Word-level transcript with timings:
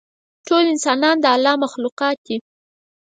ټول 0.47 0.63
انسانان 0.73 1.15
د 1.21 1.25
الله 1.35 1.53
مخلوقات 1.63 2.17
دي. 2.27 2.37